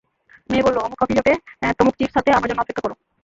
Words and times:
মেয়ে 0.49 0.65
বললো 0.65 0.79
অমুক 0.81 0.97
কফিশপে, 1.01 1.33
তমুক 1.77 1.95
চিপস 1.97 2.15
হাতে 2.17 2.29
আমার 2.31 2.49
জন্য 2.49 2.61
অপেক্ষা 2.61 2.83
কোরো। 2.83 2.95